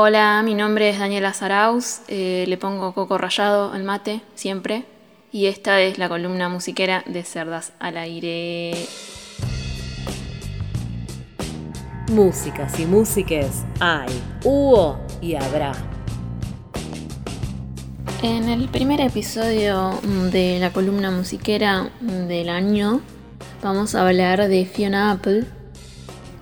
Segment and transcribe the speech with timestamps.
[0.00, 4.84] Hola, mi nombre es Daniela Zaraus, eh, le pongo coco rallado al mate, siempre,
[5.32, 8.74] y esta es la columna musiquera de Cerdas al Aire.
[12.12, 14.06] Músicas y músiques hay,
[14.44, 15.72] hubo y habrá.
[18.22, 19.98] En el primer episodio
[20.30, 23.00] de la columna musiquera del año
[23.64, 25.44] vamos a hablar de Fiona Apple,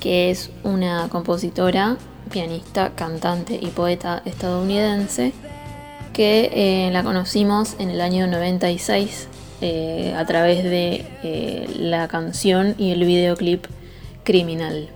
[0.00, 1.98] que es una compositora,
[2.34, 5.32] pianista, cantante y poeta estadounidense
[6.12, 9.28] que eh, la conocimos en el año 96
[9.60, 13.66] eh, a través de eh, la canción y el videoclip
[14.24, 14.88] Criminal.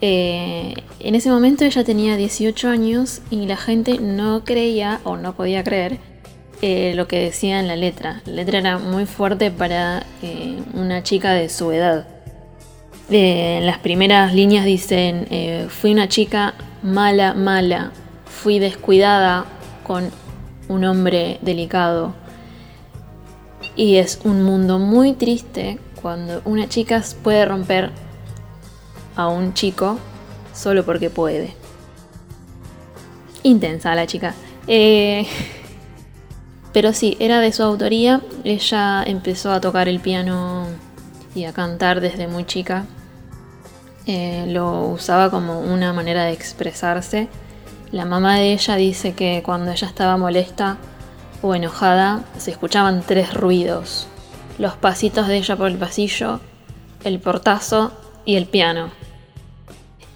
[0.00, 5.64] en ese momento ella tenía 18 años y la gente no creía o no podía
[5.64, 5.98] creer
[6.94, 8.22] lo que decía en la letra.
[8.26, 10.06] La letra era muy fuerte para
[10.74, 12.11] una chica de su edad.
[13.10, 15.26] En las primeras líneas dicen,
[15.68, 17.92] fui una chica mala, mala,
[18.24, 19.44] fui descuidada
[19.84, 20.10] con
[20.68, 22.14] un hombre delicado.
[23.76, 27.90] Y es un mundo muy triste cuando una chica puede romper
[29.16, 29.98] a un chico
[30.52, 31.54] solo porque puede.
[33.42, 34.34] Intensa la chica.
[34.66, 35.26] Eh,
[36.72, 38.20] pero sí, era de su autoría.
[38.44, 40.61] Ella empezó a tocar el piano
[41.34, 42.84] y a cantar desde muy chica.
[44.06, 47.28] Eh, lo usaba como una manera de expresarse
[47.92, 50.78] la mamá de ella dice que cuando ella estaba molesta
[51.42, 54.06] o enojada se escuchaban tres ruidos.
[54.58, 56.40] Los pasitos de ella por el pasillo,
[57.04, 57.92] el portazo
[58.24, 58.88] y el piano.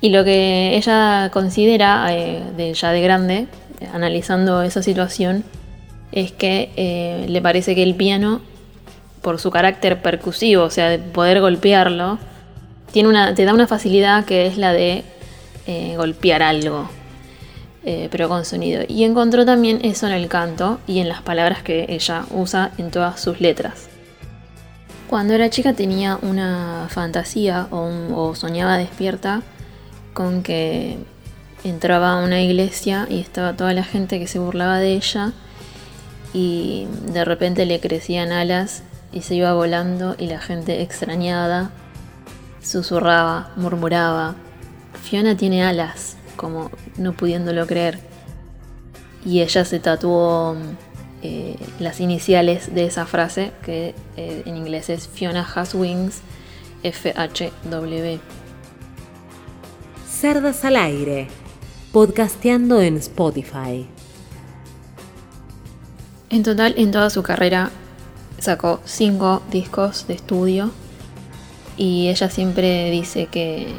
[0.01, 3.47] Y lo que ella considera, eh, de, ya de grande,
[3.93, 5.45] analizando esa situación,
[6.13, 8.41] es que eh, le parece que el piano,
[9.27, 12.17] por su carácter percusivo, o sea, de poder golpearlo,
[12.93, 15.03] tiene una, te da una facilidad que es la de
[15.67, 16.89] eh, golpear algo.
[17.85, 18.85] Eh, pero con sonido.
[18.87, 22.93] Y encontró también eso en el canto y en las palabras que ella usa en
[22.93, 23.89] todas sus letras.
[25.09, 29.43] Cuando era chica tenía una fantasía o, soñaba despierta
[30.15, 30.99] con que
[31.65, 35.33] entraba a una iglesia y estaba toda la gente que se burlaba de ella
[36.33, 38.85] y de repente le crecían alas
[39.17, 41.71] y se iba volando y la gente extrañada
[42.63, 44.35] susurraba, murmuraba,
[45.03, 47.99] Fiona tiene alas como no pudiéndolo creer.
[49.25, 50.55] Y ella se tatuó
[51.23, 56.21] eh, las iniciales de esa frase, que eh, en inglés es Fiona Has Wings,
[56.83, 58.19] FHW.
[60.07, 61.29] Cerdas al aire,
[61.91, 63.89] podcasteando en Spotify.
[66.29, 67.71] En total, en toda su carrera,
[68.39, 70.71] sacó cinco discos de estudio
[71.77, 73.73] y ella siempre dice que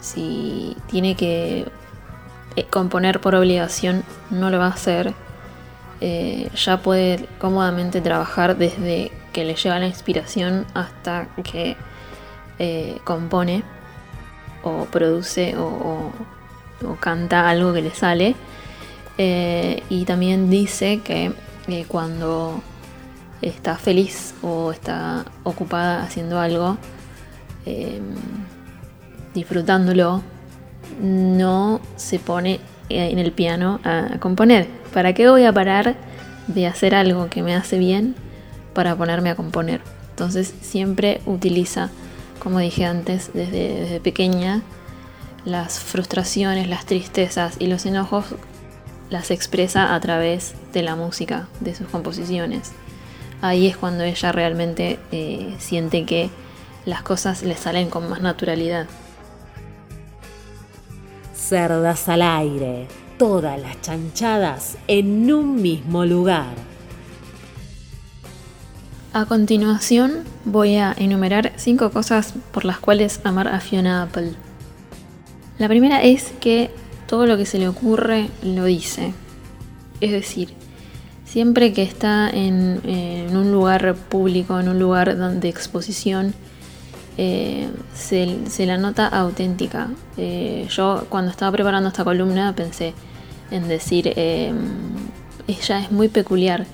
[0.00, 1.66] si tiene que
[2.56, 5.14] eh, componer por obligación no lo va a hacer.
[6.00, 11.76] Eh, ya puede cómodamente trabajar desde que le lleva la inspiración hasta que
[12.58, 13.62] eh, compone
[14.62, 16.12] o produce o,
[17.00, 18.34] canta algo que le sale.
[19.16, 21.32] y también dice que
[21.88, 22.62] cuando
[23.42, 26.78] está feliz o está ocupada haciendo algo,
[29.34, 30.22] disfrutándolo,
[31.00, 34.68] no se pone en el piano a componer.
[34.92, 35.96] ¿Para qué voy a parar
[36.46, 38.14] de hacer algo que me hace bien
[38.74, 39.80] para ponerme a componer?
[40.10, 41.90] Entonces siempre utiliza,
[42.38, 44.62] como dije antes, desde, pequeña,
[45.44, 48.26] las frustraciones, las tristezas y los enojos
[49.10, 52.72] las expresa a través de la música, de sus composiciones.
[53.44, 56.30] Ahí es cuando ella realmente eh, siente que
[56.86, 58.86] las cosas le salen con más naturalidad.
[61.34, 62.88] Cerdas al aire,
[63.18, 66.54] todas las chanchadas en un mismo lugar.
[69.12, 74.32] A continuación voy a enumerar cinco cosas por las cuales amar a Fiona Apple.
[75.58, 76.70] La primera es que
[77.06, 79.12] todo lo que se le ocurre lo dice.
[80.00, 80.63] Es decir,
[81.34, 82.80] siempre que está en,
[83.36, 86.32] un lugar público, en un lugar de exposición,
[87.18, 89.88] eh, se, la nota auténtica.
[90.16, 92.94] Eh, yo cuando estaba preparando esta columna pensé
[93.50, 94.54] en decir, em,
[95.48, 96.66] ella es muy peculiar.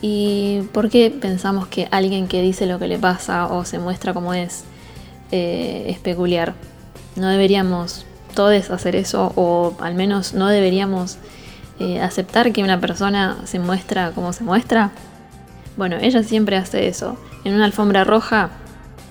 [0.00, 4.14] ¿Y por qué pensamos que alguien que dice lo que le pasa o se muestra
[4.14, 4.62] como es
[5.32, 6.54] eh, es peculiar?
[7.16, 11.18] No deberíamos todos hacer eso o al menos no deberíamos
[12.02, 14.90] aceptar que una persona se muestra como se muestra.
[15.76, 17.16] Bueno, ella siempre hace eso.
[17.44, 18.50] En una alfombra roja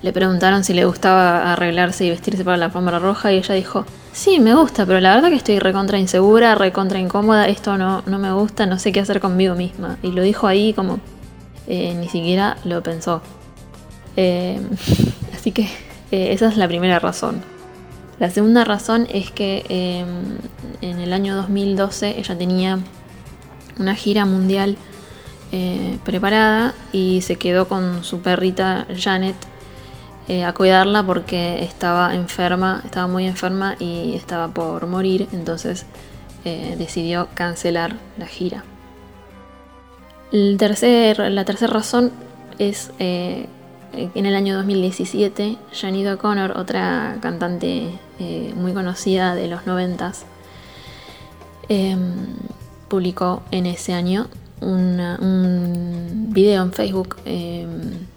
[0.01, 3.85] le preguntaron si le gustaba arreglarse y vestirse para la alfombra roja y ella dijo,
[4.11, 8.19] sí, me gusta, pero la verdad que estoy recontra insegura, recontra incómoda, esto no, no
[8.19, 9.97] me gusta, no sé qué hacer conmigo misma.
[10.03, 10.99] Y lo dijo ahí como
[11.67, 13.21] eh, ni siquiera lo pensó.
[14.15, 14.59] Eh,
[15.35, 15.63] así que
[16.11, 17.41] eh, esa es la primera razón.
[18.19, 19.63] La segunda razón es que
[20.81, 22.79] en el año 2012 ella tenía
[23.77, 24.75] una gira mundial
[26.03, 29.35] preparada y se quedó con su perrita Janet
[30.29, 35.85] eh, a cuidarla porque estaba enferma, estaba muy enferma y estaba por morir, entonces
[36.43, 38.65] eh, decidió cancelar la gira.
[40.31, 42.11] la tercera razón
[42.59, 43.47] es eh,
[43.93, 47.91] en el año 2017, Janine O'Connor, otra cantante
[48.55, 50.25] muy conocida de los noventas,
[51.69, 52.27] em,
[52.87, 54.27] publicó en ese año
[54.61, 58.07] un video en Facebook em,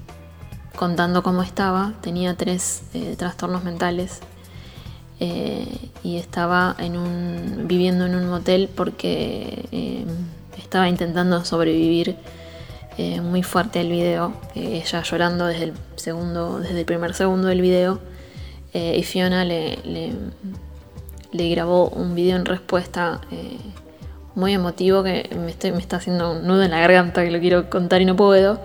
[0.81, 1.93] contando cómo estaba.
[2.01, 4.21] Tenía tres eh, trastornos mentales
[5.21, 6.75] eh, y estaba
[7.67, 10.07] viviendo en un motel porque eh,
[10.57, 12.17] estaba intentando sobrevivir.
[13.23, 18.01] Muy fuerte el video, ella llorando desde el segundo, desde el primer segundo del video.
[18.73, 20.13] y Fiona le,
[21.33, 23.21] grabó un video en respuesta
[24.35, 28.01] muy emotivo que me, está haciendo un nudo en la garganta que lo quiero contar
[28.01, 28.61] y no puedo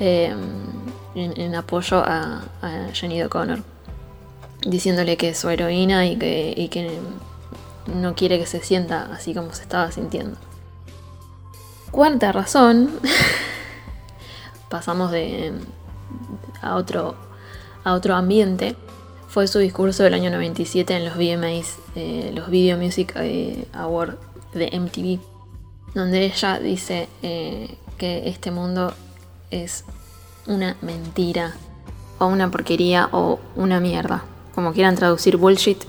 [0.00, 3.60] en, apoyo a, a Jenny O'Connor,
[4.66, 6.90] diciéndole que es su heroína y que
[7.86, 10.36] no quiere que se sienta así como se estaba sintiendo.
[11.90, 12.90] Cuarta razón,
[14.68, 15.52] pasamos de,
[16.62, 17.14] a, otro,
[17.84, 18.76] a otro ambiente,
[19.28, 24.16] fue su discurso del año 97 en los VMAs, eh, los Video Music eh, Awards
[24.54, 25.20] de MTV,
[25.94, 28.94] donde ella dice eh, que este mundo
[29.50, 29.84] es
[30.46, 31.54] una mentira
[32.18, 34.24] o una porquería o una mierda.
[34.54, 35.84] Como quieran traducir bullshit,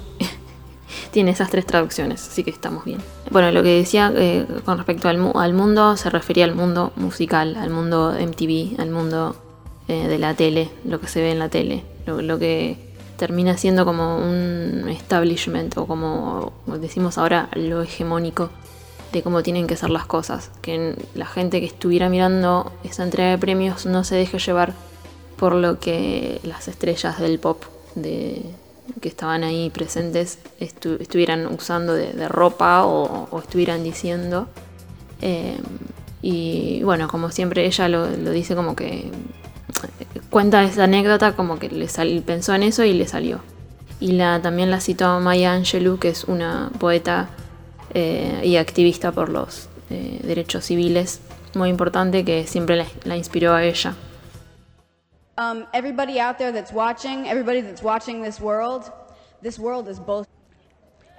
[1.12, 3.00] tiene esas tres traducciones, así que estamos bien.
[3.32, 7.56] Bueno, lo que decía eh, con respecto al, al, mundo se refería al mundo musical,
[7.56, 9.36] al mundo MTV, al mundo
[9.88, 12.78] eh, de la tele, lo que se ve en la tele, lo, que
[13.18, 18.50] termina siendo como un establishment o como decimos ahora lo hegemónico
[19.14, 20.52] de cómo tienen que ser las cosas.
[20.62, 24.74] Que la gente que estuviera mirando esa entrega de premios no se deje llevar
[25.38, 27.64] por lo que las estrellas del pop
[29.02, 34.48] que estaban ahí presentes estuvieran usando de, ropa o, estuvieran diciendo.
[35.22, 35.58] Eh,
[36.22, 39.12] y bueno, como siempre ella lo, dice como que
[40.30, 41.88] cuenta esa anécdota como que le
[42.22, 43.40] pensó en eso y le salió.
[44.00, 47.30] Y la, también la citó Maya Angelou, que es una poeta
[47.94, 51.20] eh, y activista por los eh, derechos civiles,
[51.56, 53.96] muy importante que siempre la, la inspiró a ella.
[55.38, 58.92] Um, everybody out there that's watching, everybody that's watching this world,
[59.42, 60.28] this world is both.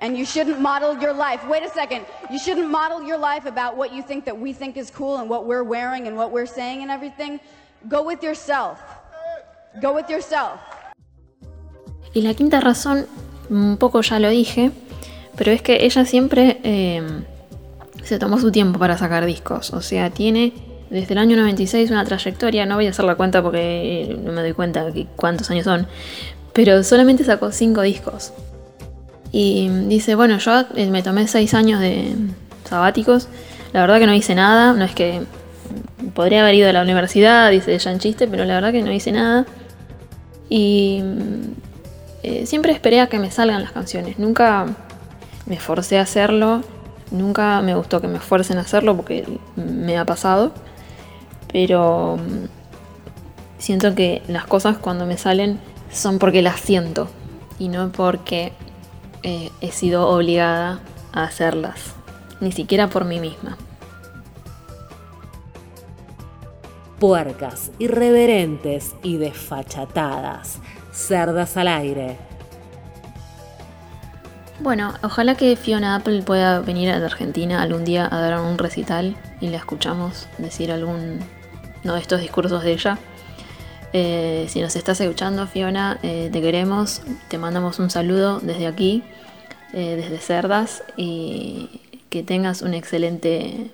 [0.01, 1.47] And you shouldn't model your life.
[1.49, 2.05] Wait a second.
[2.31, 5.29] You shouldn't model your life about what you think that we think is cool and
[5.29, 7.41] what we're wearing and what we're saying and everything.
[7.89, 8.81] Go with yourself.
[9.81, 10.61] Go with yourself.
[12.15, 13.07] Y la quinta razón,
[13.51, 14.73] un poco ya lo dije,
[15.39, 17.01] Pero es que ella siempre eh,
[18.03, 19.73] se tomó su tiempo para sacar discos.
[19.73, 20.53] O sea, tiene
[20.91, 22.67] desde el año 96 una trayectoria.
[22.67, 25.87] No voy a hacer la cuenta porque no me doy cuenta de cuántos años son.
[26.53, 28.33] Pero solamente sacó cinco discos.
[29.31, 32.15] Y dice, bueno, yo eh, me tomé seis años de
[32.69, 33.29] sabáticos.
[33.73, 34.73] La verdad que no hice nada.
[34.73, 35.23] No es que
[36.15, 38.93] podría haber ido a la universidad, dice ella en chiste, pero la verdad que no
[38.93, 39.47] hice nada.
[40.49, 41.03] Y
[42.23, 44.19] eh, siempre esperé a que me salgan las canciones.
[44.19, 44.67] Nunca
[45.47, 46.63] me forcé a hacerlo.
[47.11, 49.27] Nunca me gustó que me fuercen a hacerlo porque
[49.57, 50.53] me ha pasado.
[51.53, 52.47] Pero mm,
[53.59, 55.59] siento que las cosas cuando me salen
[55.91, 57.09] son porque las siento
[57.59, 58.53] y no porque
[59.23, 60.81] eh, he sido obligada
[61.13, 61.95] a hacerlas,
[62.41, 63.57] ni siquiera por mí misma.
[66.99, 70.59] Puercas, irreverentes y desfachatadas,
[70.93, 72.29] cerdas al aire
[74.61, 79.17] bueno, ojalá que Fiona Apple pueda venir a Argentina algún día a dar un recital
[79.41, 81.21] y la escuchamos decir algún
[81.85, 82.99] no de estos discursos de ella.
[83.93, 89.03] Eh, si nos estás escuchando, Fiona, eh, te queremos, te mandamos un saludo desde aquí,
[89.73, 91.81] eh, desde Cerdas, y
[92.11, 93.71] que tengas un excelente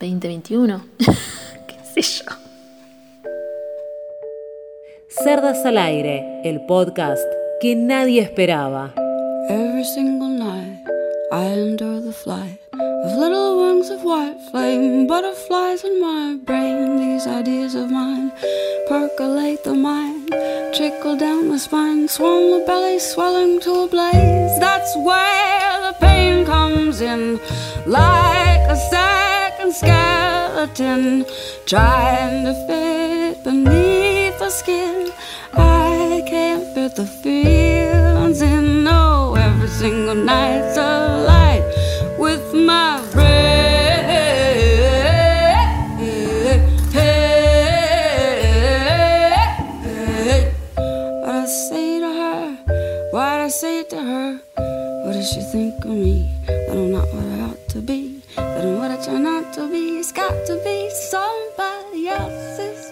[0.00, 0.84] 2021.
[0.98, 2.30] ¿Qué sé yo?
[5.08, 7.22] Cerdas al aire, el podcast
[7.60, 8.94] que nadie esperaba.
[9.48, 10.78] Every single night
[11.30, 13.51] I endure the flight of little wings
[14.02, 16.96] white flame, butterflies in my brain.
[16.96, 18.32] These ideas of mine
[18.88, 20.28] percolate the mind
[20.74, 24.58] trickle down my spine, swollen the belly, swelling to a blaze.
[24.58, 27.38] That's where the pain comes in,
[27.86, 31.24] like a second skeleton
[31.66, 35.12] trying to fit beneath the skin.
[35.54, 41.64] I can't fit the feelings in, no, every single night's a light
[42.18, 43.00] with my
[53.92, 54.40] to her.
[55.04, 56.34] What does she think of me?
[56.46, 58.22] That I'm not what I ought to be.
[58.36, 59.98] That I'm what I try not to be.
[59.98, 62.91] It's got to be somebody else's